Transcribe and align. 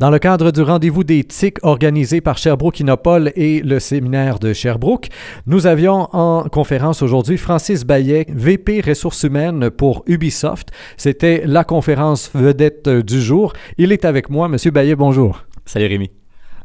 Dans 0.00 0.10
le 0.10 0.20
cadre 0.20 0.52
du 0.52 0.62
rendez-vous 0.62 1.02
des 1.02 1.24
TIC 1.24 1.58
organisé 1.62 2.20
par 2.20 2.38
Sherbrooke 2.38 2.78
Innopol 2.78 3.32
et 3.34 3.62
le 3.62 3.80
séminaire 3.80 4.38
de 4.38 4.52
Sherbrooke, 4.52 5.08
nous 5.48 5.66
avions 5.66 6.08
en 6.14 6.44
conférence 6.44 7.02
aujourd'hui 7.02 7.36
Francis 7.36 7.84
Bayet, 7.84 8.26
VP 8.28 8.80
ressources 8.80 9.24
humaines 9.24 9.70
pour 9.70 10.04
Ubisoft. 10.06 10.68
C'était 10.96 11.42
la 11.44 11.64
conférence 11.64 12.30
vedette 12.32 12.88
du 12.88 13.20
jour. 13.20 13.54
Il 13.76 13.90
est 13.90 14.04
avec 14.04 14.30
moi. 14.30 14.46
Monsieur 14.46 14.70
Bayet, 14.70 14.94
bonjour. 14.94 15.42
Salut 15.66 15.86
Rémi. 15.86 16.08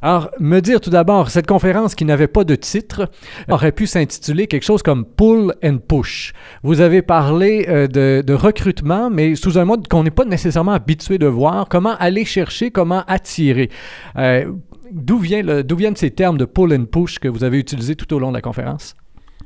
Alors, 0.03 0.31
me 0.41 0.59
dire 0.59 0.81
tout 0.81 0.89
d'abord, 0.89 1.29
cette 1.29 1.47
conférence 1.47 1.95
qui 1.95 2.03
n'avait 2.03 2.27
pas 2.27 2.43
de 2.43 2.55
titre 2.55 3.09
aurait 3.47 3.71
pu 3.71 3.87
s'intituler 3.87 4.47
quelque 4.47 4.65
chose 4.65 4.83
comme 4.83 5.05
Pull 5.05 5.53
and 5.63 5.77
Push. 5.77 6.33
Vous 6.61 6.81
avez 6.81 7.01
parlé 7.01 7.65
euh, 7.69 7.87
de, 7.87 8.33
recrutement, 8.33 9.09
mais 9.09 9.35
sous 9.35 9.57
un 9.57 9.63
mode 9.63 9.87
qu'on 9.87 10.03
n'est 10.03 10.11
pas 10.11 10.25
nécessairement 10.25 10.73
habitué 10.73 11.17
de 11.19 11.25
voir. 11.25 11.69
Comment 11.69 11.95
aller 11.99 12.25
chercher, 12.25 12.69
comment 12.69 13.05
attirer? 13.07 13.69
Euh, 14.17 14.51
d'où, 14.91 15.19
viennent 15.19 15.95
ces 15.95 16.11
termes 16.11 16.37
de 16.37 16.43
Pull 16.43 16.73
and 16.73 16.87
Push 16.91 17.19
que 17.19 17.29
vous 17.29 17.45
avez 17.45 17.57
utilisés 17.57 17.95
tout 17.95 18.13
au 18.13 18.19
long 18.19 18.31
de 18.31 18.35
la 18.35 18.41
conférence? 18.41 18.95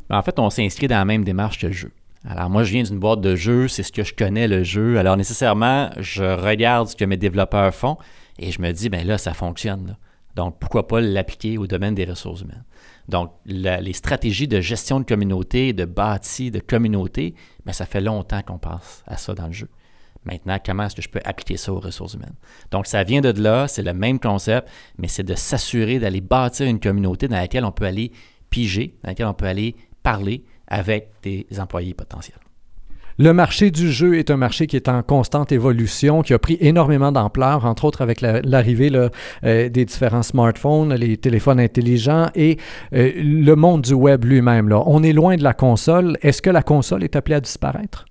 Ben, 0.09 0.17
en 0.17 0.23
fait, 0.23 0.39
on 0.39 0.49
s'inscrit 0.49 0.87
dans 0.87 0.97
la 0.97 1.05
même 1.05 1.23
démarche 1.23 1.59
que 1.59 1.67
le 1.67 1.73
jeu. 1.73 1.91
Alors 2.27 2.49
moi, 2.49 2.63
je 2.63 2.71
viens 2.71 2.81
d'une 2.81 2.97
boîte 2.97 3.21
de 3.21 3.35
jeux, 3.35 3.67
c'est 3.67 3.83
ce 3.83 3.91
que 3.91 4.03
je 4.03 4.15
connais 4.15 4.47
le 4.47 4.63
jeu. 4.63 4.97
Alors 4.97 5.17
nécessairement, 5.17 5.91
je 5.99 6.23
regarde 6.23 6.87
ce 6.87 6.95
que 6.95 7.05
mes 7.05 7.17
développeurs 7.17 7.75
font 7.75 7.97
et 8.39 8.51
je 8.51 8.59
me 8.59 8.71
dis, 8.71 8.89
ben 8.89 9.05
là, 9.05 9.19
ça 9.19 9.35
fonctionne. 9.35 9.97
Donc, 10.37 10.59
pourquoi 10.59 10.87
pas 10.87 11.01
l'appliquer 11.01 11.57
au 11.57 11.65
domaine 11.65 11.95
des 11.95 12.05
ressources 12.05 12.41
humaines? 12.41 12.63
Donc, 13.09 13.31
les 13.45 13.93
stratégies 13.93 14.47
de 14.47 14.61
gestion 14.61 14.99
de 14.99 15.05
communauté, 15.05 15.73
de 15.73 15.83
bâti 15.83 16.51
de 16.51 16.59
communauté, 16.59 17.33
mais 17.65 17.73
ça 17.73 17.87
fait 17.87 18.01
longtemps 18.01 18.43
qu'on 18.43 18.59
passe 18.59 19.03
à 19.07 19.17
ça 19.17 19.33
dans 19.33 19.47
le 19.47 19.53
jeu. 19.53 19.67
Maintenant, 20.25 20.59
comment 20.63 20.83
est-ce 20.83 20.95
que 20.95 21.01
je 21.01 21.09
peux 21.09 21.21
appliquer 21.25 21.57
ça 21.57 21.73
aux 21.73 21.79
ressources 21.79 22.13
humaines? 22.13 22.35
Donc, 22.69 22.85
ça 22.85 23.03
vient 23.03 23.21
de 23.21 23.31
là, 23.41 23.67
c'est 23.67 23.81
le 23.81 23.93
même 23.93 24.19
concept, 24.19 24.69
mais 24.99 25.07
c'est 25.07 25.23
de 25.23 25.33
s'assurer 25.33 25.97
d'aller 25.97 26.21
bâtir 26.21 26.67
une 26.67 26.79
communauté 26.79 27.27
dans 27.27 27.37
laquelle 27.37 27.65
on 27.65 27.71
peut 27.71 27.85
aller 27.85 28.11
piger, 28.51 28.95
dans 29.03 29.09
laquelle 29.09 29.25
on 29.25 29.33
peut 29.33 29.47
aller 29.47 29.75
parler 30.03 30.43
avec 30.67 31.13
des 31.23 31.47
employés 31.57 31.95
potentiels. 31.95 32.37
Le 33.19 33.33
marché 33.33 33.71
du 33.71 33.91
jeu 33.91 34.19
est 34.19 34.29
un 34.29 34.37
marché 34.37 34.67
qui 34.67 34.75
est 34.75 34.87
en 34.87 35.01
constante 35.01 35.51
évolution, 35.51 36.21
qui 36.21 36.35
a 36.35 36.39
pris 36.39 36.55
énormément 36.61 37.11
d'ampleur, 37.11 37.65
entre 37.65 37.85
autres 37.85 38.03
avec 38.03 38.21
l'arrivée 38.21 38.91
euh, 38.93 39.69
des 39.69 39.85
différents 39.85 40.21
smartphones, 40.21 40.93
les 40.93 41.17
téléphones 41.17 41.59
intelligents 41.59 42.27
et 42.35 42.57
euh, 42.93 43.11
le 43.15 43.55
monde 43.55 43.81
du 43.81 43.93
web 43.93 44.23
lui-même. 44.23 44.71
On 44.85 45.01
est 45.01 45.13
loin 45.13 45.35
de 45.35 45.41
la 45.41 45.55
console. 45.55 46.19
Est-ce 46.21 46.43
que 46.43 46.51
la 46.51 46.61
console 46.61 47.03
est 47.03 47.15
appelée 47.15 47.33
à 47.33 47.41
disparaître? 47.41 48.05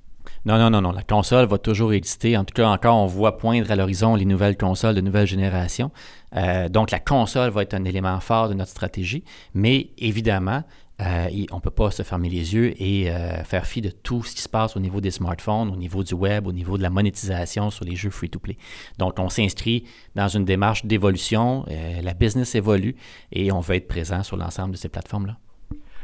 Non, 0.44 0.58
non, 0.58 0.70
non, 0.70 0.80
non. 0.80 0.90
La 0.90 1.02
console 1.02 1.46
va 1.46 1.58
toujours 1.58 1.92
exister. 1.92 2.36
En 2.36 2.44
tout 2.44 2.54
cas, 2.54 2.68
encore, 2.68 2.96
on 2.96 3.06
voit 3.06 3.36
poindre 3.36 3.70
à 3.70 3.76
l'horizon 3.76 4.16
les 4.16 4.24
nouvelles 4.24 4.56
consoles 4.56 4.96
de 4.96 5.00
nouvelle 5.00 5.26
génération. 5.26 5.90
Euh, 6.36 6.68
donc, 6.68 6.90
la 6.90 7.00
console 7.00 7.50
va 7.50 7.62
être 7.62 7.74
un 7.74 7.84
élément 7.84 8.18
fort 8.20 8.48
de 8.48 8.54
notre 8.54 8.70
stratégie. 8.70 9.24
Mais 9.54 9.90
évidemment, 9.98 10.62
euh, 11.00 11.28
on 11.50 11.56
ne 11.56 11.60
peut 11.60 11.70
pas 11.70 11.90
se 11.90 12.02
fermer 12.02 12.30
les 12.30 12.54
yeux 12.54 12.80
et 12.80 13.10
euh, 13.10 13.44
faire 13.44 13.66
fi 13.66 13.82
de 13.82 13.90
tout 13.90 14.22
ce 14.22 14.34
qui 14.34 14.42
se 14.42 14.48
passe 14.48 14.76
au 14.76 14.80
niveau 14.80 15.00
des 15.00 15.10
smartphones, 15.10 15.70
au 15.70 15.76
niveau 15.76 16.02
du 16.02 16.14
web, 16.14 16.46
au 16.46 16.52
niveau 16.52 16.78
de 16.78 16.82
la 16.82 16.90
monétisation 16.90 17.70
sur 17.70 17.84
les 17.84 17.96
jeux 17.96 18.10
free-to-play. 18.10 18.56
Donc, 18.98 19.18
on 19.18 19.28
s'inscrit 19.28 19.84
dans 20.14 20.28
une 20.28 20.44
démarche 20.44 20.86
d'évolution, 20.86 21.66
euh, 21.70 22.00
la 22.00 22.14
business 22.14 22.54
évolue 22.54 22.96
et 23.30 23.52
on 23.52 23.60
veut 23.60 23.76
être 23.76 23.88
présent 23.88 24.22
sur 24.22 24.36
l'ensemble 24.36 24.72
de 24.72 24.76
ces 24.76 24.88
plateformes-là. 24.88 25.36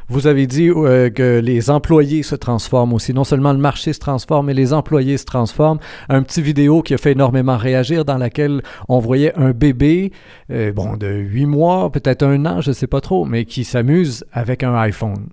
Vous 0.09 0.27
avez 0.27 0.47
dit 0.47 0.69
euh, 0.69 1.11
que 1.11 1.41
les 1.43 1.71
employés 1.71 2.23
se 2.23 2.35
transforment 2.35 2.93
aussi. 2.95 3.15
Non 3.15 3.25
seulement 3.25 3.53
le 3.53 3.59
marché 3.59 3.93
se 3.93 3.99
transforme, 3.99 4.47
mais 4.47 4.55
les 4.55 4.73
employés 4.73 5.19
se 5.19 5.25
transforment. 5.25 5.79
Un 6.09 6.23
petit 6.23 6.43
vidéo 6.43 6.83
qui 6.83 6.95
a 6.95 6.99
fait 6.99 7.13
énormément 7.13 7.57
réagir 7.57 8.05
dans 8.05 8.19
laquelle 8.19 8.63
on 8.89 8.99
voyait 8.99 9.35
un 9.37 9.53
bébé, 9.53 10.13
euh, 10.51 10.73
bon, 10.73 10.97
de 10.97 11.09
8 11.09 11.47
mois, 11.47 11.91
peut-être 11.91 12.23
un 12.23 12.45
an, 12.47 12.61
je 12.61 12.71
ne 12.71 12.75
sais 12.75 12.87
pas 12.87 13.01
trop, 13.01 13.25
mais 13.25 13.45
qui 13.45 13.65
s'amuse 13.65 14.25
avec 14.33 14.63
un 14.63 14.75
iPhone. 14.75 15.29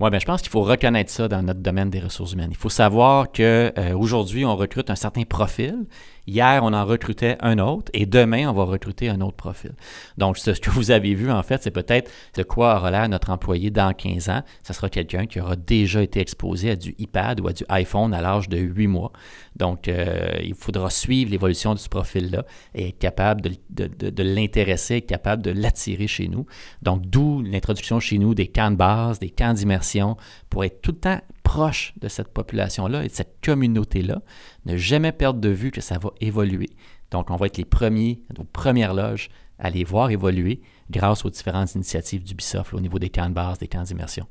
Oui, 0.00 0.08
bien, 0.08 0.18
je 0.18 0.24
pense 0.24 0.40
qu'il 0.40 0.50
faut 0.50 0.62
reconnaître 0.62 1.10
ça 1.10 1.28
dans 1.28 1.42
notre 1.42 1.60
domaine 1.60 1.90
des 1.90 2.00
ressources 2.00 2.32
humaines. 2.32 2.48
Il 2.52 2.56
faut 2.56 2.70
savoir 2.70 3.30
qu'aujourd'hui, 3.30 4.44
euh, 4.44 4.48
on 4.48 4.56
recrute 4.56 4.88
un 4.88 4.96
certain 4.96 5.24
profil 5.24 5.84
Hier, 6.30 6.60
on 6.62 6.72
en 6.72 6.84
recrutait 6.84 7.36
un 7.40 7.58
autre 7.58 7.90
et 7.92 8.06
demain, 8.06 8.48
on 8.48 8.52
va 8.52 8.62
recruter 8.62 9.08
un 9.08 9.20
autre 9.20 9.36
profil. 9.36 9.72
Donc, 10.16 10.38
ce 10.38 10.52
que 10.52 10.70
vous 10.70 10.92
avez 10.92 11.14
vu, 11.14 11.28
en 11.28 11.42
fait, 11.42 11.60
c'est 11.60 11.72
peut-être 11.72 12.08
de 12.36 12.44
quoi 12.44 12.76
aura 12.76 12.92
l'air 12.92 13.08
notre 13.08 13.30
employé 13.30 13.70
dans 13.70 13.92
15 13.92 14.28
ans. 14.28 14.42
Ce 14.62 14.72
sera 14.72 14.88
quelqu'un 14.88 15.26
qui 15.26 15.40
aura 15.40 15.56
déjà 15.56 16.00
été 16.00 16.20
exposé 16.20 16.70
à 16.70 16.76
du 16.76 16.94
iPad 16.98 17.40
ou 17.40 17.48
à 17.48 17.52
du 17.52 17.64
iPhone 17.68 18.14
à 18.14 18.20
l'âge 18.20 18.48
de 18.48 18.58
8 18.58 18.86
mois. 18.86 19.10
Donc, 19.56 19.88
euh, 19.88 20.30
il 20.40 20.54
faudra 20.54 20.88
suivre 20.88 21.32
l'évolution 21.32 21.74
de 21.74 21.80
ce 21.80 21.88
profil-là 21.88 22.44
et 22.76 22.90
être 22.90 22.98
capable 22.98 23.50
de, 23.68 23.88
de 23.88 24.22
l'intéresser, 24.22 24.98
être 24.98 25.06
capable 25.06 25.42
de 25.42 25.50
l'attirer 25.50 26.06
chez 26.06 26.28
nous. 26.28 26.46
Donc, 26.80 27.02
d'où 27.06 27.42
l'introduction 27.42 27.98
chez 27.98 28.18
nous 28.18 28.36
des 28.36 28.46
camps 28.46 28.70
de 28.70 28.76
base, 28.76 29.18
des 29.18 29.30
camps 29.30 29.52
d'immersion 29.52 30.16
pour 30.48 30.62
être 30.62 30.80
tout 30.80 30.92
le 30.92 30.98
temps 30.98 31.20
proche 31.50 31.94
de 32.00 32.06
cette 32.06 32.28
population-là 32.28 33.04
et 33.04 33.08
de 33.08 33.12
cette 33.12 33.44
communauté-là. 33.44 34.22
Ne 34.66 34.76
jamais 34.76 35.10
perdre 35.10 35.40
de 35.40 35.48
vue 35.48 35.72
que 35.72 35.80
ça 35.80 35.98
va 35.98 36.10
évoluer. 36.20 36.70
Donc, 37.10 37.28
on 37.28 37.34
va 37.34 37.46
être 37.46 37.58
les 37.58 37.64
premiers, 37.64 38.22
nos 38.38 38.44
premières 38.44 38.94
loges 38.94 39.30
à 39.58 39.68
les 39.68 39.82
voir 39.82 40.10
évoluer 40.10 40.60
grâce 40.92 41.24
aux 41.24 41.30
différentes 41.30 41.74
initiatives 41.74 42.22
d'Ubisoft 42.22 42.72
au 42.72 42.78
niveau 42.78 43.00
des 43.00 43.10
camps 43.10 43.28
de 43.28 43.34
base, 43.34 43.58
des 43.58 43.66
camps 43.66 43.82
d'immersion. 43.82 44.28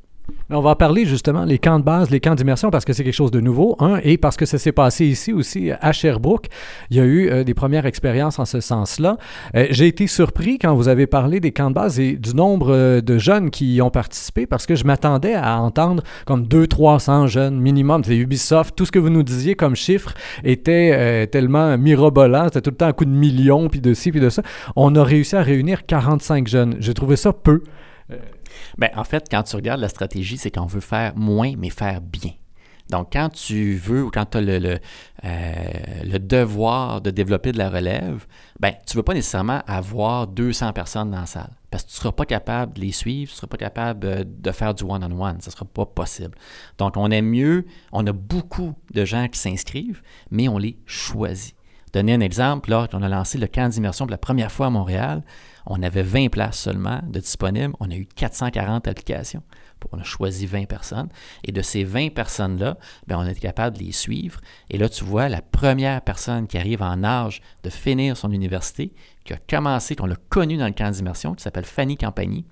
On 0.51 0.61
va 0.61 0.75
parler 0.75 1.05
justement 1.05 1.45
les 1.45 1.59
camps 1.59 1.79
de 1.79 1.83
base, 1.83 2.09
les 2.09 2.19
camps 2.19 2.33
d'immersion, 2.33 2.71
parce 2.71 2.83
que 2.83 2.93
c'est 2.93 3.03
quelque 3.03 3.13
chose 3.13 3.31
de 3.31 3.39
nouveau, 3.39 3.75
un, 3.79 3.99
et 4.03 4.17
parce 4.17 4.35
que 4.35 4.45
ça 4.45 4.57
s'est 4.57 4.71
passé 4.71 5.05
ici 5.05 5.31
aussi 5.31 5.71
à 5.79 5.91
Sherbrooke. 5.91 6.47
Il 6.89 6.97
y 6.97 6.99
a 6.99 7.03
eu 7.03 7.29
euh, 7.29 7.43
des 7.43 7.53
premières 7.53 7.85
expériences 7.85 8.39
en 8.39 8.45
ce 8.45 8.59
sens-là. 8.59 9.17
Euh, 9.55 9.67
j'ai 9.69 9.87
été 9.87 10.07
surpris 10.07 10.57
quand 10.57 10.73
vous 10.73 10.87
avez 10.87 11.05
parlé 11.05 11.39
des 11.39 11.51
camps 11.51 11.69
de 11.69 11.75
base 11.75 11.99
et 11.99 12.13
du 12.13 12.33
nombre 12.33 12.73
euh, 12.73 13.01
de 13.01 13.17
jeunes 13.17 13.51
qui 13.51 13.75
y 13.75 13.81
ont 13.81 13.91
participé, 13.91 14.47
parce 14.47 14.65
que 14.65 14.75
je 14.75 14.85
m'attendais 14.85 15.35
à 15.35 15.59
entendre 15.59 16.03
comme 16.25 16.45
200-300 16.45 17.27
jeunes 17.27 17.59
minimum. 17.59 18.03
C'est 18.03 18.17
Ubisoft, 18.17 18.75
tout 18.75 18.85
ce 18.85 18.91
que 18.91 18.99
vous 18.99 19.09
nous 19.09 19.23
disiez 19.23 19.55
comme 19.55 19.75
chiffre 19.75 20.13
était 20.43 21.27
tellement 21.27 21.77
mirobolant, 21.77 22.45
c'était 22.45 22.61
tout 22.61 22.71
le 22.71 22.75
temps 22.75 22.87
un 22.87 22.93
coup 22.93 23.05
de 23.05 23.11
millions, 23.11 23.69
puis 23.69 23.81
de 23.81 23.93
ci, 23.93 24.11
puis 24.11 24.19
de 24.19 24.29
ça. 24.29 24.41
On 24.75 24.95
a 24.95 25.03
réussi 25.03 25.35
à 25.35 25.41
réunir 25.41 25.85
45 25.85 26.47
jeunes. 26.47 26.75
J'ai 26.79 26.93
trouvé 26.93 27.15
ça 27.15 27.33
peu. 27.33 27.61
Bien, 28.77 28.89
en 28.95 29.03
fait, 29.03 29.27
quand 29.29 29.43
tu 29.43 29.55
regardes 29.55 29.81
la 29.81 29.89
stratégie, 29.89 30.37
c'est 30.37 30.51
qu'on 30.51 30.65
veut 30.65 30.79
faire 30.79 31.15
moins, 31.15 31.53
mais 31.57 31.69
faire 31.69 32.01
bien. 32.01 32.31
Donc, 32.89 33.09
quand 33.13 33.29
tu 33.29 33.75
veux 33.75 34.03
ou 34.03 34.09
quand 34.09 34.25
tu 34.25 34.37
as 34.39 34.41
le, 34.41 34.79
euh, 35.23 35.63
le, 36.03 36.17
devoir 36.17 37.01
de 37.01 37.11
développer 37.11 37.51
de 37.51 37.59
la 37.59 37.69
relève, 37.69 38.25
ben, 38.59 38.73
tu 38.85 38.95
ne 38.95 38.99
veux 38.99 39.03
pas 39.03 39.13
nécessairement 39.13 39.61
avoir 39.67 40.25
200 40.25 40.73
personnes 40.73 41.11
dans 41.11 41.19
la 41.19 41.25
salle 41.27 41.51
parce 41.69 41.83
que 41.83 41.89
tu 41.89 41.93
ne 41.93 41.99
seras 41.99 42.11
pas 42.11 42.25
capable 42.25 42.73
de 42.73 42.81
les 42.81 42.91
suivre, 42.91 43.29
tu 43.29 43.35
ne 43.35 43.37
seras 43.37 43.47
pas 43.47 43.57
capable 43.57 44.07
euh, 44.07 44.23
de 44.25 44.51
faire 44.51 44.73
du 44.73 44.83
one-on-one. 44.83 45.39
Ce 45.41 45.49
ne 45.49 45.51
sera 45.51 45.65
pas 45.65 45.85
possible. 45.85 46.35
Donc, 46.77 46.97
on 46.97 47.11
aime 47.11 47.27
mieux, 47.27 47.65
on 47.91 48.05
a 48.07 48.11
beaucoup 48.11 48.73
de 48.91 49.05
gens 49.05 49.27
qui 49.27 49.39
s'inscrivent, 49.39 50.01
mais 50.31 50.47
on 50.47 50.57
les 50.57 50.79
choisit. 50.85 51.55
Donner 51.93 52.13
un 52.13 52.19
exemple, 52.19 52.69
là, 52.69 52.87
on 52.93 53.01
a 53.01 53.09
lancé 53.09 53.37
le 53.37 53.47
camp 53.47 53.69
d'immersion 53.69 54.05
pour 54.05 54.11
la 54.11 54.17
première 54.17 54.51
fois 54.51 54.67
à 54.67 54.69
Montréal, 54.69 55.23
on 55.65 55.83
avait 55.83 56.03
20 56.03 56.29
places 56.29 56.59
seulement 56.59 57.01
de 57.07 57.19
disponibles. 57.19 57.73
On 57.79 57.89
a 57.91 57.95
eu 57.95 58.05
440 58.05 58.87
applications. 58.87 59.43
On 59.91 59.99
a 59.99 60.03
choisi 60.03 60.45
20 60.45 60.65
personnes. 60.65 61.09
Et 61.43 61.51
de 61.51 61.61
ces 61.61 61.83
20 61.83 62.13
personnes-là, 62.13 62.77
ben, 63.07 63.17
on 63.17 63.25
est 63.25 63.39
capable 63.39 63.77
de 63.77 63.83
les 63.83 63.91
suivre. 63.91 64.41
Et 64.69 64.77
là, 64.77 64.89
tu 64.89 65.03
vois, 65.03 65.29
la 65.29 65.41
première 65.41 66.01
personne 66.01 66.47
qui 66.47 66.57
arrive 66.57 66.81
en 66.81 67.03
âge 67.03 67.41
de 67.63 67.69
finir 67.69 68.17
son 68.17 68.31
université, 68.31 68.93
qui 69.25 69.33
a 69.33 69.37
commencé, 69.37 69.95
qu'on 69.95 70.11
a 70.11 70.15
connu 70.15 70.57
dans 70.57 70.65
le 70.65 70.73
camp 70.73 70.91
d'immersion, 70.91 71.33
qui 71.35 71.43
s'appelle 71.43 71.65
Fanny 71.65 71.97
Campagny. 71.97 72.45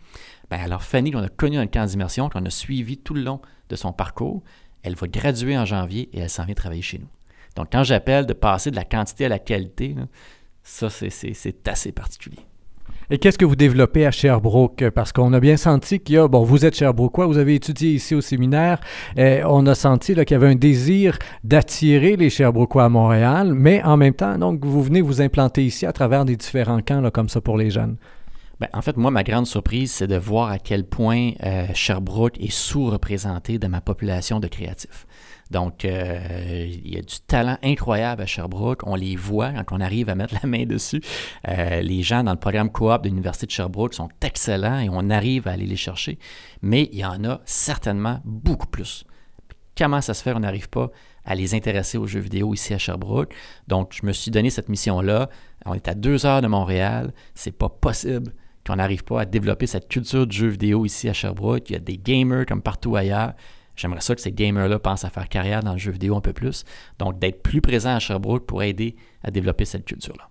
Ben, 0.50 0.60
alors, 0.60 0.84
Fanny, 0.84 1.12
qu'on 1.12 1.24
a 1.24 1.30
connue 1.30 1.58
dans 1.58 1.64
le 1.64 1.68
camp 1.68 1.86
d'immersion, 1.86 2.30
qu'on 2.30 2.46
a 2.46 2.50
suivi 2.52 2.98
tout 2.98 3.16
le 3.16 3.24
long 3.24 3.42
de 3.70 3.76
son 3.76 3.94
parcours, 3.94 4.44
elle 4.84 4.96
va 4.96 5.08
graduer 5.08 5.58
en 5.58 5.66
janvier 5.66 6.10
et 6.14 6.20
elle 6.20 6.30
s'en 6.30 6.46
vient 6.46 6.56
travailler 6.56 6.84
chez 6.84 7.00
nous. 7.00 7.10
Donc, 7.58 7.68
quand 7.72 7.84
j'appelle 7.84 8.26
de 8.26 8.34
passer 8.34 8.72
de 8.72 8.76
la 8.78 8.86
quantité 8.86 9.26
à 9.26 9.30
la 9.30 9.40
qualité, 9.40 9.96
ça, 10.64 10.90
c'est 10.90 11.68
assez 11.68 11.92
particulier. 11.92 12.40
Et 13.10 13.20
qu'est-ce 13.20 13.38
que 13.38 13.46
vous 13.46 13.56
développez 13.56 14.06
à 14.06 14.12
Sherbrooke? 14.12 14.90
Parce 14.90 15.14
qu'on 15.14 15.32
a 15.32 15.40
bien 15.40 15.56
senti 15.56 16.00
qu'il 16.00 16.16
y 16.16 16.18
a, 16.18 16.28
bon, 16.28 16.44
vous 16.44 16.66
êtes 16.66 16.76
Sherbrookeois, 16.76 17.26
vous 17.26 17.38
avez 17.38 17.56
étudié 17.56 17.92
ici 17.92 18.14
au 18.14 18.22
séminaire, 18.22 18.80
on 19.18 19.66
a 19.66 19.76
senti 19.76 20.14
qu'il 20.14 20.32
y 20.32 20.34
avait 20.34 20.50
un 20.50 20.56
désir 20.56 21.18
d'attirer 21.44 22.16
les 22.18 22.30
Sherbrookeois 22.30 22.86
à 22.86 22.90
Montréal, 22.90 23.54
mais 23.54 23.82
en 23.84 23.98
même 23.98 24.14
temps, 24.14 24.38
donc, 24.38 24.64
vous 24.66 24.84
venez 24.84 25.02
vous 25.02 25.22
implanter 25.22 25.66
ici 25.66 25.86
à 25.86 25.94
travers 25.94 26.26
des 26.26 26.36
différents 26.36 26.82
camps 26.82 27.02
là, 27.02 27.10
comme 27.10 27.30
ça 27.30 27.40
pour 27.40 27.58
les 27.58 27.70
jeunes. 27.70 27.96
Bien, 28.60 28.70
en 28.74 28.82
fait, 28.82 28.98
moi, 28.98 29.12
ma 29.12 29.24
grande 29.24 29.46
surprise, 29.46 29.92
c'est 29.92 30.08
de 30.08 30.18
voir 30.18 30.50
à 30.50 30.58
quel 30.58 30.84
point 30.84 31.34
euh, 31.44 31.68
Sherbrooke 31.76 32.40
est 32.40 32.52
sous-représenté 32.52 33.60
dans 33.60 33.70
ma 33.70 33.82
population 33.82 34.40
de 34.40 34.48
créatifs. 34.48 35.06
Donc, 35.52 35.86
euh, 35.86 36.66
il 36.68 36.94
y 36.94 36.98
a 36.98 37.02
du 37.02 37.20
talent 37.28 37.58
incroyable 37.64 38.24
à 38.24 38.26
Sherbrooke. 38.26 38.82
On 38.88 38.96
les 38.96 39.16
voit 39.16 39.52
quand 39.52 39.78
on 39.78 39.80
arrive 39.80 40.10
à 40.10 40.16
mettre 40.16 40.34
la 40.42 40.50
main 40.50 40.66
dessus. 40.66 41.02
Euh, 41.48 41.82
les 41.82 42.02
gens 42.02 42.24
dans 42.24 42.32
le 42.32 42.40
programme 42.40 42.72
coop 42.72 43.04
de 43.04 43.10
l'Université 43.10 43.46
de 43.46 43.52
Sherbrooke 43.52 43.94
sont 43.94 44.10
excellents 44.22 44.80
et 44.80 44.90
on 44.90 45.10
arrive 45.12 45.48
à 45.48 45.52
aller 45.52 45.68
les 45.68 45.76
chercher. 45.76 46.18
Mais 46.64 46.90
il 46.92 47.00
y 47.00 47.06
en 47.06 47.24
a 47.26 47.42
certainement 47.46 48.22
beaucoup 48.26 48.68
plus. 48.68 49.06
Comment 49.78 50.02
ça 50.02 50.16
se 50.16 50.24
fait, 50.24 50.34
on 50.34 50.40
n'arrive 50.40 50.70
pas 50.70 50.90
à 51.24 51.36
les 51.36 51.54
intéresser 51.54 52.00
aux 52.00 52.08
jeux 52.08 52.22
vidéo 52.22 52.56
ici 52.56 52.74
à 52.74 52.80
Sherbrooke. 52.80 53.36
Donc, 53.68 53.94
je 53.94 54.04
me 54.06 54.12
suis 54.14 54.32
donné 54.32 54.50
cette 54.50 54.70
mission-là. 54.70 55.30
On 55.66 55.76
est 55.76 55.88
à 55.88 55.94
deux 55.94 56.26
heures 56.26 56.42
de 56.42 56.48
Montréal. 56.48 57.14
C'est 57.36 57.56
pas 57.56 57.70
possible 57.70 58.34
qu'on 58.68 58.76
n'arrive 58.76 59.04
pas 59.04 59.22
à 59.22 59.26
développer 59.26 59.66
cette 59.66 59.88
culture 59.88 60.28
de 60.28 60.32
jeux 60.32 60.50
vidéo 60.50 60.86
ici 60.86 61.10
à 61.10 61.14
Sherbrooke. 61.14 61.70
Il 61.70 61.74
y 61.74 61.76
a 61.78 61.80
des 61.80 61.98
gamers 61.98 62.46
comme 62.46 62.62
partout 62.62 62.96
ailleurs. 62.96 63.34
J'aimerais 63.76 64.02
ça 64.02 64.16
que 64.16 64.22
ces 64.22 64.32
gamers-là 64.32 64.80
pensent 64.80 65.06
à 65.06 65.10
faire 65.10 65.30
carrière 65.30 65.64
dans 65.64 65.74
le 65.74 65.78
jeu 65.78 65.92
vidéo 65.92 66.16
un 66.16 66.22
peu 66.22 66.34
plus. 66.34 66.66
Donc, 67.00 67.20
d'être 67.20 67.42
plus 67.44 67.62
présent 67.62 67.96
à 67.96 68.00
Sherbrooke 68.00 68.46
pour 68.46 68.64
aider 68.64 68.96
à 69.24 69.32
développer 69.32 69.66
cette 69.66 69.86
culture-là. 69.86 70.30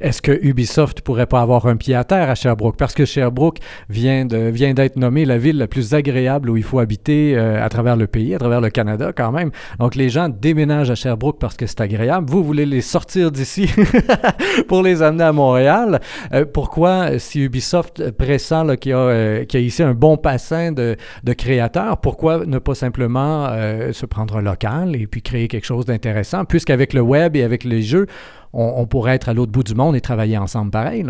Est-ce 0.00 0.20
que 0.20 0.32
Ubisoft 0.32 1.02
pourrait 1.02 1.26
pas 1.26 1.40
avoir 1.40 1.66
un 1.66 1.76
pied 1.76 1.94
à 1.94 2.02
terre 2.02 2.28
à 2.28 2.34
Sherbrooke? 2.34 2.76
Parce 2.76 2.94
que 2.94 3.04
Sherbrooke 3.04 3.58
vient, 3.88 4.24
de, 4.24 4.36
vient 4.36 4.74
d'être 4.74 4.96
nommée 4.96 5.24
la 5.24 5.38
ville 5.38 5.56
la 5.56 5.68
plus 5.68 5.94
agréable 5.94 6.50
où 6.50 6.56
il 6.56 6.64
faut 6.64 6.80
habiter 6.80 7.36
euh, 7.36 7.64
à 7.64 7.68
travers 7.68 7.96
le 7.96 8.08
pays, 8.08 8.34
à 8.34 8.38
travers 8.38 8.60
le 8.60 8.70
Canada 8.70 9.12
quand 9.16 9.30
même. 9.30 9.52
Donc 9.78 9.94
les 9.94 10.08
gens 10.08 10.28
déménagent 10.28 10.90
à 10.90 10.96
Sherbrooke 10.96 11.38
parce 11.38 11.56
que 11.56 11.66
c'est 11.66 11.80
agréable. 11.80 12.28
Vous 12.28 12.42
voulez 12.42 12.66
les 12.66 12.80
sortir 12.80 13.30
d'ici 13.30 13.70
pour 14.68 14.82
les 14.82 15.00
amener 15.00 15.24
à 15.24 15.32
Montréal. 15.32 16.00
Euh, 16.32 16.44
pourquoi, 16.44 17.20
si 17.20 17.42
Ubisoft 17.42 18.10
pressent 18.10 18.76
qu'il 18.80 18.90
y, 18.90 18.94
a, 18.94 18.98
euh, 18.98 19.44
a 19.48 19.58
ici 19.58 19.84
un 19.84 19.94
bon 19.94 20.18
bassin 20.20 20.72
de, 20.72 20.96
de 21.22 21.32
créateurs, 21.34 21.98
pourquoi 21.98 22.44
ne 22.44 22.58
pas 22.58 22.74
simplement 22.74 23.46
se 23.92 24.06
prendre 24.06 24.38
un 24.38 24.42
local 24.42 24.96
et 24.96 25.06
puis 25.06 25.22
créer 25.22 25.46
quelque 25.46 25.66
chose 25.66 25.84
d'intéressant? 25.84 26.44
Puisqu'avec 26.44 26.94
le 26.94 27.00
web 27.00 27.36
et 27.36 27.44
avec 27.44 27.62
les 27.62 27.82
jeux, 27.82 28.06
on, 28.54 28.86
pourrait 28.86 29.14
être 29.14 29.28
à 29.28 29.34
l'autre 29.34 29.52
bout 29.52 29.64
du 29.64 29.74
monde 29.74 29.96
et 29.96 30.00
travailler 30.00 30.38
ensemble 30.38 30.70
pareil. 30.70 31.04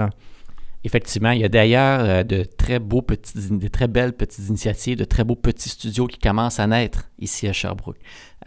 Effectivement, 0.87 1.31
il 1.31 1.41
y 1.41 1.45
a 1.45 1.49
d'ailleurs 1.49 2.01
euh, 2.01 2.23
de 2.25 2.45
très 2.45 2.79
belles 3.89 4.13
petites 4.13 4.49
initiatives, 4.49 4.99
de 4.99 5.05
très 5.05 5.25
beaux 5.25 5.35
petits 5.35 5.71
studios 5.71 6.07
qui 6.07 6.19
commencent 6.19 6.61
à 6.61 6.67
naître 6.67 7.09
ici 7.19 7.49
à 7.49 7.55
Sherbrooke. 7.55 7.97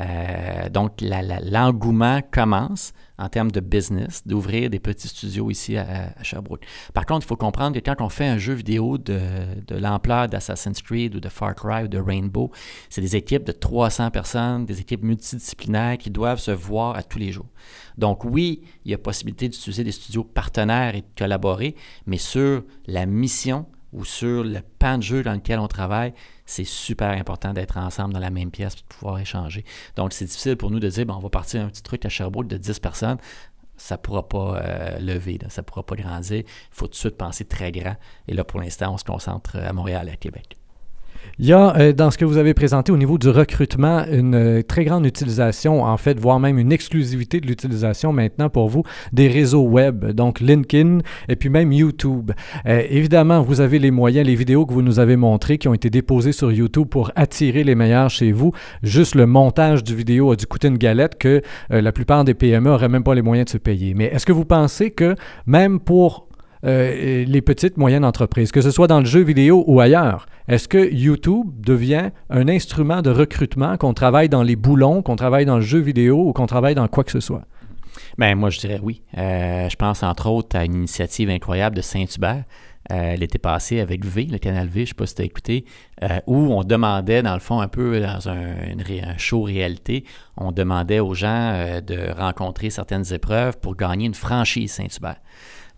Euh, 0.01 0.69
donc, 0.69 1.01
l'engouement 1.01 2.21
commence 2.31 2.93
en 3.17 3.29
termes 3.29 3.51
de 3.51 3.59
business, 3.59 4.25
d'ouvrir 4.27 4.69
des 4.69 4.79
petits 4.79 5.07
studios 5.07 5.49
ici 5.49 5.75
à, 5.75 6.13
Sherbrooke. 6.21 6.65
Par 6.93 7.05
contre, 7.05 7.25
il 7.25 7.29
faut 7.29 7.35
comprendre 7.35 7.79
que 7.79 7.83
quand 7.83 7.99
on 7.99 8.09
fait 8.09 8.27
un 8.27 8.37
jeu 8.37 8.53
vidéo 8.53 8.97
de, 8.97 9.19
de 9.65 9.75
l'ampleur 9.75 10.27
d'Assassin's 10.27 10.81
Creed 10.81 11.15
ou 11.15 11.19
de 11.19 11.29
Far 11.29 11.55
Cry 11.55 11.83
ou 11.85 11.87
de 11.87 11.97
Rainbow, 11.97 12.51
c'est 12.89 13.01
des 13.01 13.15
équipes 13.15 13.43
de 13.43 13.51
300 13.51 14.11
personnes, 14.11 14.65
des 14.65 14.81
équipes 14.81 15.03
multidisciplinaires 15.03 15.97
qui 15.97 16.11
doivent 16.11 16.39
se 16.39 16.51
voir 16.51 16.95
à 16.95 17.01
tous 17.01 17.17
les 17.17 17.31
jours. 17.31 17.47
Donc 17.97 18.23
oui, 18.23 18.61
il 18.85 18.91
y 18.91 18.93
a 18.93 18.99
possibilité 18.99 19.49
d'utiliser 19.49 19.83
des 19.83 19.91
studios 19.91 20.23
partenaires 20.23 20.93
et 20.95 21.01
de 21.01 21.07
collaborer, 21.17 21.75
mais 22.05 22.17
sur 22.17 22.63
la 22.85 23.07
mission 23.07 23.65
ou 23.93 24.05
sur 24.05 24.43
le 24.43 24.59
pan 24.79 24.97
de 24.97 25.03
jeu 25.03 25.23
dans 25.23 25.33
lequel 25.33 25.59
on 25.59 25.67
travaille, 25.67 26.13
c'est 26.45 26.65
super 26.65 27.09
important 27.09 27.53
d'être 27.53 27.77
ensemble 27.77 28.13
dans 28.13 28.19
la 28.19 28.29
même 28.29 28.51
pièce 28.51 28.75
pour 28.75 28.97
pouvoir 28.97 29.19
échanger. 29.19 29.63
Donc, 29.95 30.13
c'est 30.13 30.25
difficile 30.25 30.57
pour 30.57 30.71
nous 30.71 30.79
de 30.79 30.89
dire, 30.89 31.05
bon, 31.05 31.15
on 31.15 31.19
va 31.19 31.29
partir 31.29 31.61
un 31.61 31.69
petit 31.69 31.83
truc 31.83 32.05
à 32.05 32.09
Sherbrooke 32.09 32.47
de 32.47 32.57
10 32.57 32.79
personnes. 32.79 33.17
Ça 33.77 33.95
ne 33.95 34.01
pourra 34.01 34.27
pas 34.27 34.59
euh, 34.59 34.99
lever, 34.99 35.37
ça 35.49 35.61
ne 35.61 35.65
pourra 35.65 35.85
pas 35.85 35.95
grandir. 35.95 36.39
Il 36.39 36.45
faut 36.71 36.87
tout 36.87 36.91
de 36.91 36.95
suite 36.95 37.17
penser 37.17 37.45
très 37.45 37.71
grand. 37.71 37.95
Et 38.27 38.33
là, 38.33 38.43
pour 38.43 38.59
l'instant, 38.59 38.93
on 38.93 38.97
se 38.97 39.03
concentre 39.03 39.57
à 39.57 39.71
Montréal 39.71 40.09
et 40.09 40.13
à 40.13 40.17
Québec. 40.17 40.57
Il 41.39 41.45
y 41.45 41.53
a 41.53 41.75
euh, 41.77 41.93
dans 41.93 42.09
ce 42.09 42.17
que 42.17 42.25
vous 42.25 42.37
avez 42.37 42.53
présenté 42.53 42.91
au 42.91 42.97
niveau 42.97 43.17
du 43.17 43.29
recrutement 43.29 44.03
une 44.11 44.33
euh, 44.33 44.61
très 44.63 44.85
grande 44.85 45.05
utilisation, 45.05 45.83
en 45.83 45.97
fait, 45.97 46.19
voire 46.19 46.39
même 46.39 46.57
une 46.57 46.71
exclusivité 46.71 47.39
de 47.39 47.47
l'utilisation 47.47 48.11
maintenant 48.11 48.49
pour 48.49 48.69
vous 48.69 48.83
des 49.13 49.27
réseaux 49.27 49.61
web, 49.61 50.05
donc 50.11 50.39
LinkedIn 50.39 50.99
et 51.29 51.35
puis 51.35 51.49
même 51.49 51.71
YouTube. 51.71 52.31
Euh, 52.65 52.81
évidemment, 52.89 53.41
vous 53.41 53.61
avez 53.61 53.79
les 53.79 53.91
moyens, 53.91 54.25
les 54.25 54.35
vidéos 54.35 54.65
que 54.65 54.73
vous 54.73 54.81
nous 54.81 54.99
avez 54.99 55.15
montrées 55.15 55.57
qui 55.57 55.67
ont 55.67 55.73
été 55.73 55.89
déposées 55.89 56.31
sur 56.31 56.51
YouTube 56.51 56.87
pour 56.87 57.11
attirer 57.15 57.63
les 57.63 57.75
meilleurs 57.75 58.09
chez 58.09 58.31
vous. 58.31 58.51
Juste 58.81 59.15
le 59.15 59.25
montage 59.25 59.83
du 59.83 59.95
vidéo 59.95 60.31
a 60.31 60.35
dû 60.35 60.47
coûter 60.47 60.69
une 60.69 60.77
galette 60.77 61.17
que 61.17 61.41
la 61.69 61.91
plupart 61.91 62.23
des 62.23 62.33
PME 62.33 62.69
n'auraient 62.69 62.89
même 62.89 63.03
pas 63.03 63.15
les 63.15 63.21
moyens 63.21 63.45
de 63.45 63.51
se 63.51 63.57
payer. 63.57 63.93
Mais 63.93 64.05
est-ce 64.05 64.25
que 64.25 64.31
vous 64.31 64.45
pensez 64.45 64.91
que 64.91 65.15
même 65.45 65.79
pour 65.79 66.26
euh, 66.65 67.25
les 67.25 67.41
petites, 67.41 67.77
moyennes 67.77 68.05
entreprises, 68.05 68.51
que 68.51 68.61
ce 68.61 68.71
soit 68.71 68.87
dans 68.87 68.99
le 68.99 69.05
jeu 69.05 69.21
vidéo 69.21 69.63
ou 69.67 69.79
ailleurs. 69.79 70.25
Est-ce 70.47 70.67
que 70.67 70.91
YouTube 70.91 71.47
devient 71.59 72.09
un 72.29 72.47
instrument 72.47 73.01
de 73.01 73.09
recrutement, 73.09 73.77
qu'on 73.77 73.93
travaille 73.93 74.29
dans 74.29 74.43
les 74.43 74.55
boulons, 74.55 75.01
qu'on 75.01 75.15
travaille 75.15 75.45
dans 75.45 75.57
le 75.57 75.61
jeu 75.61 75.79
vidéo 75.79 76.27
ou 76.27 76.33
qu'on 76.33 76.47
travaille 76.47 76.75
dans 76.75 76.87
quoi 76.87 77.03
que 77.03 77.11
ce 77.11 77.19
soit? 77.19 77.43
Bien, 78.17 78.35
moi, 78.35 78.49
je 78.49 78.59
dirais 78.59 78.79
oui. 78.81 79.01
Euh, 79.17 79.69
je 79.69 79.75
pense 79.75 80.03
entre 80.03 80.27
autres 80.27 80.55
à 80.55 80.65
une 80.65 80.75
initiative 80.75 81.29
incroyable 81.29 81.75
de 81.75 81.81
Saint-Hubert. 81.81 82.43
Euh, 82.89 83.13
elle 83.13 83.21
était 83.21 83.37
passée 83.37 83.81
avec 83.81 84.05
V, 84.05 84.27
le 84.31 84.37
canal 84.37 84.67
V, 84.67 84.73
je 84.73 84.81
ne 84.81 84.85
sais 84.85 84.93
pas 84.93 85.05
si 85.05 85.15
tu 85.15 85.21
as 85.21 85.25
écouté, 85.25 85.65
où 86.25 86.53
on 86.53 86.63
demandait, 86.63 87.21
dans 87.21 87.33
le 87.33 87.41
fond, 87.41 87.59
un 87.59 87.67
peu 87.67 87.99
dans 87.99 88.29
un, 88.29 88.53
un 88.77 89.17
show 89.17 89.41
réalité, 89.41 90.05
on 90.37 90.53
demandait 90.53 91.01
aux 91.01 91.13
gens 91.13 91.81
de 91.85 92.17
rencontrer 92.17 92.69
certaines 92.69 93.13
épreuves 93.13 93.57
pour 93.59 93.75
gagner 93.75 94.05
une 94.05 94.13
franchise 94.13 94.71
Saint-Hubert. 94.71 95.17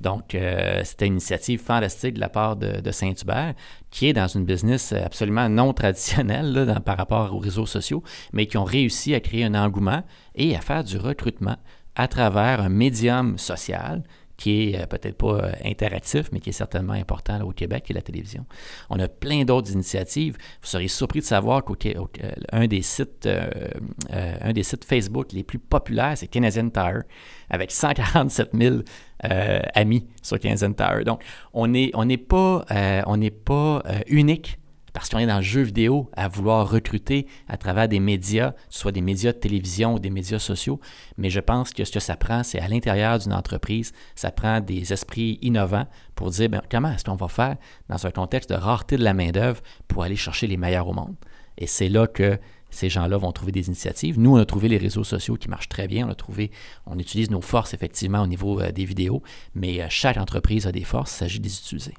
Donc, 0.02 0.34
euh, 0.34 0.82
c'était 0.84 1.08
une 1.08 1.14
initiative 1.14 1.62
fantastique 1.62 2.16
de 2.16 2.20
la 2.20 2.30
part 2.30 2.56
de, 2.56 2.92
Saint-Hubert, 2.92 3.54
qui 3.92 4.08
est 4.08 4.14
dans 4.14 4.28
une 4.28 4.46
business 4.46 4.94
absolument 4.94 5.50
non 5.50 5.74
traditionnelle 5.74 6.82
par 6.86 6.98
rapport 6.98 7.36
aux 7.36 7.40
réseaux 7.40 7.66
sociaux, 7.66 8.04
mais 8.34 8.46
qui 8.46 8.58
ont 8.58 8.64
réussi 8.64 9.14
à 9.14 9.20
créer 9.20 9.44
un 9.44 9.56
engouement 9.56 10.04
et 10.36 10.56
à 10.56 10.62
faire 10.62 10.84
du 10.84 10.98
recrutement 10.98 11.58
à 11.96 12.08
travers 12.08 12.62
un 12.62 12.70
médium 12.70 13.38
social 13.38 14.04
qui 14.40 14.72
est 14.72 14.82
euh, 14.82 14.86
peut-être 14.86 15.18
pas 15.18 15.44
euh, 15.44 15.52
interactif, 15.66 16.32
mais 16.32 16.40
qui 16.40 16.50
est 16.50 16.54
certainement 16.54 16.94
important 16.94 17.42
au 17.42 17.52
Québec, 17.52 17.84
qui 17.86 17.94
est 17.94 17.96
la 17.96 18.02
télévision. 18.02 18.46
On 18.90 18.98
a 19.00 19.08
plein 19.08 19.44
d'autres 19.44 19.72
initiatives. 19.72 20.38
Vous 20.62 20.68
seriez 20.68 20.88
surpris 20.88 21.20
de 21.20 21.26
savoir 21.26 21.64
qu'un 21.66 22.68
des 22.68 22.82
sites, 22.82 23.28
des 23.28 24.64
sites 24.64 24.86
Facebook 24.86 25.34
les 25.34 25.44
plus 25.44 25.60
populaires, 25.60 26.14
c'est 26.16 26.28
Canadian 26.28 26.70
Tire, 26.70 27.04
avec 27.50 27.72
147 27.72 28.52
000 28.54 28.78
euh, 29.26 29.60
amis 29.76 30.08
sur 30.22 30.40
Canadian 30.40 30.72
Tower. 30.72 31.04
Donc, 31.04 31.24
on 31.54 31.68
n'est 31.68 31.92
on 31.94 32.08
pas, 32.18 32.66
euh, 32.72 33.02
on 33.06 33.20
pas 33.20 33.84
euh, 33.86 34.00
unique 34.08 34.59
parce 35.00 35.08
qu'on 35.08 35.20
est 35.20 35.28
dans 35.28 35.38
le 35.38 35.42
jeu 35.42 35.62
vidéo 35.62 36.10
à 36.12 36.28
vouloir 36.28 36.70
recruter 36.70 37.26
à 37.48 37.56
travers 37.56 37.88
des 37.88 38.02
médias, 38.02 38.54
soit 38.68 38.92
des 38.92 39.00
médias 39.00 39.32
de 39.32 39.38
télévision 39.38 39.94
ou 39.94 40.00
des 40.00 40.10
médias 40.10 40.40
sociaux. 40.40 40.82
Mais 41.18 41.30
je 41.30 41.40
pense 41.40 41.72
que 41.72 41.86
ce 41.86 41.94
que 41.94 42.02
ça 42.02 42.18
prend, 42.18 42.44
c'est 42.44 42.60
à 42.60 42.68
l'intérieur 42.68 43.18
d'une 43.18 43.32
entreprise, 43.32 43.94
ça 44.16 44.30
prend 44.30 44.60
des 44.60 44.92
esprits 44.92 45.40
innovants 45.42 45.88
pour 46.16 46.32
dire 46.32 46.50
ben, 46.50 46.62
comment 46.70 46.92
est-ce 46.92 47.06
qu'on 47.06 47.16
va 47.16 47.30
faire 47.30 47.56
dans 47.88 48.06
un 48.06 48.12
contexte 48.12 48.50
de 48.50 48.56
rareté 48.56 48.98
de 48.98 49.04
la 49.06 49.14
main-d'œuvre 49.14 49.62
pour 49.88 50.04
aller 50.04 50.18
chercher 50.18 50.48
les 50.48 50.58
meilleurs 50.58 50.90
au 50.90 50.94
monde? 50.94 51.16
Et 51.58 51.66
c'est 51.66 51.88
là 51.88 52.06
que 52.06 52.38
ces 52.70 52.90
gens-là 52.90 53.16
vont 53.16 53.32
trouver 53.32 53.54
des 53.54 53.68
initiatives. 53.68 54.20
Nous, 54.20 54.36
on 54.36 54.38
a 54.38 54.46
trouvé 54.46 54.68
les 54.68 54.78
réseaux 54.78 55.06
sociaux 55.06 55.38
qui 55.38 55.48
marchent 55.48 55.70
très 55.70 55.88
bien. 55.88 56.08
On 56.08 56.12
a 56.12 56.16
trouvé, 56.16 56.52
on 56.86 57.00
utilise 57.00 57.32
nos 57.32 57.40
forces 57.40 57.74
effectivement 57.74 58.22
au 58.22 58.28
niveau 58.28 58.60
euh, 58.60 58.74
des 58.74 58.84
vidéos, 58.84 59.24
mais 59.56 59.82
euh, 59.82 59.86
chaque 59.88 60.18
entreprise 60.18 60.68
a 60.68 60.74
des 60.74 60.84
forces, 60.84 61.14
il 61.14 61.20
s'agit 61.20 61.40
de 61.40 61.46
les 61.46 61.58
utiliser. 61.58 61.94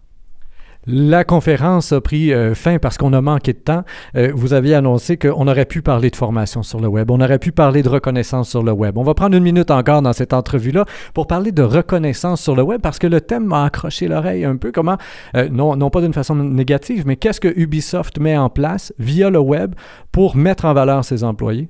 La 0.87 1.25
conférence 1.25 1.93
a 1.93 2.01
pris 2.01 2.33
euh, 2.33 2.55
fin 2.55 2.79
parce 2.79 2.97
qu'on 2.97 3.13
a 3.13 3.21
manqué 3.21 3.53
de 3.53 3.59
temps. 3.59 3.85
Euh, 4.17 4.33
vous 4.35 4.55
aviez 4.55 4.75
annoncé 4.75 5.19
qu'on 5.19 5.47
aurait 5.47 5.67
pu 5.67 5.83
parler 5.83 6.09
de 6.09 6.17
formation 6.17 6.63
sur 6.63 6.81
le 6.81 6.89
web, 6.89 7.11
on 7.11 7.21
aurait 7.21 7.39
pu 7.39 7.53
parler 7.53 7.83
de 7.83 7.89
reconnaissance 7.91 8.49
sur 8.49 8.63
le 8.63 8.73
web. 8.73 8.97
On 8.97 9.03
va 9.03 9.13
prendre 9.13 9.37
une 9.37 9.43
minute 9.43 9.71
encore 9.71 10.01
dans 10.01 10.15
cette 10.15 10.33
entrevue-là 10.33 10.87
pour 11.13 11.27
parler 11.27 11.53
de 11.53 11.63
reconnaissance 11.63 12.41
sur 12.41 12.57
le 12.57 12.63
web 12.63 12.81
parce 12.81 12.99
que 12.99 13.07
le 13.07 13.21
thème 13.21 13.45
m'a 13.45 13.65
accroché 13.65 14.09
l'oreille 14.09 14.47
un 14.47 14.57
peu. 14.57 14.73
Comment, 14.73 14.97
euh, 15.37 15.51
non, 15.51 15.77
non 15.77 15.91
pas 15.91 16.01
d'une 16.01 16.15
façon 16.15 16.35
négative, 16.35 17.05
mais 17.07 17.17
qu'est-ce 17.17 17.41
que 17.41 17.53
Ubisoft 17.55 18.19
met 18.19 18.39
en 18.39 18.49
place 18.49 18.95
via 18.99 19.29
le 19.29 19.39
web 19.39 19.75
pour 20.13 20.35
mettre 20.35 20.65
en 20.65 20.73
valeur 20.73 21.05
ses 21.05 21.25
employés? 21.25 21.69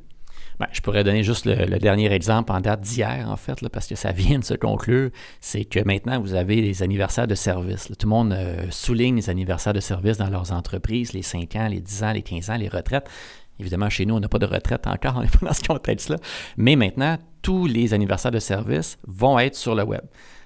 Ben, 0.61 0.67
je 0.73 0.83
pourrais 0.83 1.05
donner 1.05 1.23
juste 1.23 1.47
le, 1.47 1.79
dernier 1.79 2.13
exemple 2.13 2.53
en 2.53 2.61
date 2.61 2.83
d'hier, 2.83 3.27
en 3.31 3.37
fait, 3.37 3.67
parce 3.71 3.87
que 3.87 3.95
ça 3.95 4.13
vient 4.13 4.39
de 4.39 4.45
se 4.45 4.53
conclure. 4.53 5.09
C'est 5.41 5.65
que 5.65 5.81
maintenant, 5.83 6.21
vous 6.21 6.35
avez 6.35 6.61
les 6.61 6.83
anniversaires 6.83 7.27
de 7.27 7.35
service. 7.35 7.91
Tout 7.99 8.07
le 8.07 8.11
monde 8.11 8.33
euh, 8.35 8.67
souligne 8.69 9.17
les 9.17 9.31
anniversaires 9.31 9.73
de 9.73 9.81
service 9.81 10.19
dans 10.19 10.29
leurs 10.29 10.53
entreprises, 10.53 11.15
les 11.15 11.23
5 11.23 11.57
ans, 11.57 11.69
les 11.69 11.81
10 11.81 12.05
ans, 12.05 12.13
les 12.13 12.21
15 12.21 12.51
ans, 12.51 12.57
les 12.57 12.69
retraites. 12.69 13.09
Évidemment, 13.59 13.89
chez 13.89 14.05
nous, 14.05 14.17
on 14.17 14.21
n'a 14.21 14.29
pas 14.29 14.39
de 14.39 14.45
retraite 14.45 14.87
encore, 14.87 15.15
on 15.17 15.23
n'est 15.23 15.29
pas 15.29 15.47
dans 15.47 15.55
ce 15.55 15.63
contexte-là. 15.63 16.17
Mais 16.59 16.77
maintenant, 16.77 17.17
tous 17.41 17.65
les 17.65 17.95
anniversaires 17.95 18.31
de 18.31 18.39
service 18.39 18.99
vont 19.07 19.39
être 19.39 19.57
sur 19.57 19.75
le 19.75 19.83
web. 19.83 20.03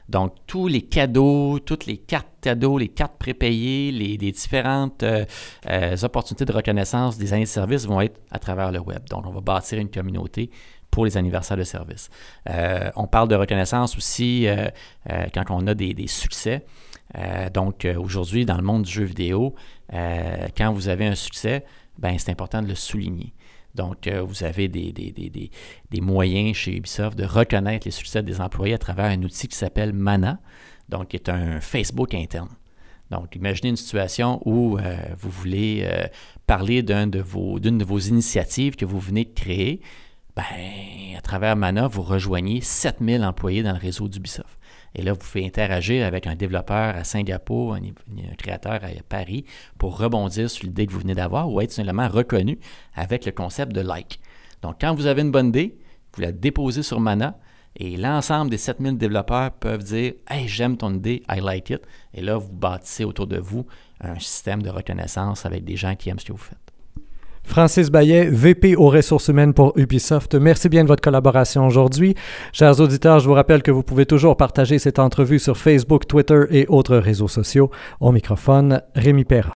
Donc, 0.08 0.34
tous 0.46 0.68
les 0.68 0.82
cadeaux, 0.82 1.58
toutes 1.58 1.86
les 1.86 1.96
cartes 1.96 2.28
cadeaux, 2.40 2.76
les 2.78 2.88
cartes 2.88 3.16
prépayées, 3.18 3.90
les, 3.90 4.16
différentes 4.16 5.02
euh, 5.02 5.24
euh, 5.68 5.96
opportunités 6.02 6.44
de 6.44 6.52
reconnaissance 6.52 7.16
des 7.16 7.32
années 7.32 7.44
de 7.44 7.48
service 7.48 7.86
vont 7.86 8.00
être 8.00 8.20
à 8.30 8.38
travers 8.38 8.70
le 8.70 8.80
web. 8.80 9.02
Donc, 9.08 9.26
on 9.26 9.30
va 9.30 9.40
bâtir 9.40 9.78
une 9.78 9.90
communauté 9.90 10.50
pour 10.90 11.04
les 11.04 11.16
anniversaires 11.16 11.56
de 11.56 11.64
service. 11.64 12.10
Euh, 12.50 12.90
on 12.96 13.06
parle 13.06 13.28
de 13.28 13.34
reconnaissance 13.34 13.96
aussi 13.96 14.46
quand 15.34 15.44
on 15.50 15.66
a 15.66 15.74
des, 15.74 15.92
des 15.92 16.06
succès. 16.06 16.64
donc, 17.52 17.86
aujourd'hui, 17.98 18.44
dans 18.44 18.56
le 18.56 18.62
monde 18.62 18.82
du 18.82 18.92
jeu 18.92 19.04
vidéo, 19.04 19.56
quand 19.90 20.72
vous 20.72 20.88
avez 20.88 21.06
un 21.06 21.16
succès, 21.16 21.64
ben, 21.98 22.16
c'est 22.18 22.30
important 22.30 22.62
de 22.62 22.68
le 22.68 22.76
souligner. 22.76 23.32
Donc, 23.74 24.06
euh, 24.06 24.22
vous 24.22 24.44
avez 24.44 24.68
des, 24.68 25.50
moyens 26.00 26.56
chez 26.56 26.76
Ubisoft 26.76 27.18
de 27.18 27.24
reconnaître 27.24 27.86
les 27.86 27.90
succès 27.90 28.22
des 28.22 28.40
employés 28.40 28.74
à 28.74 28.78
travers 28.78 29.06
un 29.06 29.22
outil 29.22 29.48
qui 29.48 29.56
s'appelle 29.56 29.92
Mana, 29.92 30.38
donc 30.88 31.08
qui 31.08 31.16
est 31.16 31.28
un 31.28 31.60
Facebook 31.60 32.14
interne. 32.14 32.50
Donc, 33.10 33.34
imaginez 33.36 33.70
une 33.70 33.76
situation 33.76 34.40
où 34.44 34.78
euh, 34.78 34.96
vous 35.18 35.30
voulez 35.30 35.82
euh, 35.84 36.06
parler 36.46 36.82
d'une 36.82 37.10
de, 37.10 37.20
vos, 37.20 37.58
de 37.58 37.84
vos 37.84 37.98
initiatives 37.98 38.76
que 38.76 38.84
vous 38.84 39.00
venez 39.00 39.24
de 39.24 39.34
créer. 39.34 39.80
ben, 40.36 40.44
à 41.16 41.20
travers 41.20 41.56
Mana, 41.56 41.86
vous 41.86 42.02
rejoignez 42.02 42.60
7000 42.60 43.24
employés 43.24 43.62
dans 43.62 43.72
le 43.72 43.78
réseau 43.78 44.08
d'Ubisoft. 44.08 44.58
Et 44.94 45.02
là, 45.02 45.12
vous 45.12 45.18
pouvez 45.18 45.44
interagir 45.44 46.06
avec 46.06 46.26
un 46.26 46.36
développeur 46.36 46.94
à 46.94 47.04
Singapour, 47.04 47.74
un, 47.74 47.80
créateur 48.38 48.74
à 48.84 48.88
Paris, 49.08 49.44
pour 49.78 49.98
rebondir 49.98 50.48
sur 50.48 50.64
l'idée 50.64 50.86
que 50.86 50.92
vous 50.92 51.00
venez 51.00 51.14
d'avoir 51.14 51.50
ou 51.50 51.60
être 51.60 51.72
simplement 51.72 52.08
reconnu 52.08 52.58
avec 52.94 53.26
le 53.26 53.32
concept 53.32 53.72
de 53.72 53.80
like. 53.80 54.20
Donc, 54.62 54.76
quand 54.80 54.94
vous 54.94 55.06
avez 55.06 55.22
une 55.22 55.32
bonne 55.32 55.48
idée, 55.48 55.76
vous 56.14 56.22
la 56.22 56.32
déposez 56.32 56.82
sur 56.82 57.00
Mana 57.00 57.38
et 57.76 57.96
l'ensemble 57.96 58.50
des 58.50 58.58
7000 58.58 58.96
développeurs 58.96 59.50
peuvent 59.52 59.82
dire 59.82 60.14
Hey, 60.28 60.46
j'aime 60.46 60.76
ton 60.76 60.94
idée, 60.94 61.22
I 61.28 61.40
like 61.40 61.70
it. 61.70 61.82
Et 62.12 62.22
là, 62.22 62.36
vous 62.36 62.52
bâtissez 62.52 63.04
autour 63.04 63.26
de 63.26 63.38
vous 63.38 63.66
un 64.00 64.18
système 64.18 64.62
de 64.62 64.70
reconnaissance 64.70 65.44
avec 65.44 65.64
des 65.64 65.76
gens 65.76 65.96
qui 65.96 66.08
aiment 66.08 66.20
ce 66.20 66.26
que 66.26 66.32
vous 66.32 66.38
faites. 66.38 66.63
Francis 67.44 67.90
Bayet, 67.90 68.26
VP 68.30 68.74
aux 68.76 68.88
ressources 68.88 69.28
humaines 69.28 69.54
pour 69.54 69.72
Ubisoft. 69.76 70.34
Merci 70.34 70.68
bien 70.68 70.82
de 70.82 70.88
votre 70.88 71.02
collaboration 71.02 71.66
aujourd'hui. 71.66 72.14
Chers 72.52 72.80
auditeurs, 72.80 73.20
je 73.20 73.28
vous 73.28 73.34
rappelle 73.34 73.62
que 73.62 73.70
vous 73.70 73.82
pouvez 73.82 74.06
toujours 74.06 74.36
partager 74.36 74.78
cette 74.78 74.98
entrevue 74.98 75.38
sur 75.38 75.56
Facebook, 75.56 76.06
Twitter 76.08 76.44
et 76.50 76.66
autres 76.68 76.96
réseaux 76.96 77.28
sociaux. 77.28 77.70
Au 78.00 78.10
microphone, 78.10 78.80
Rémi 78.94 79.24
Perra. 79.24 79.52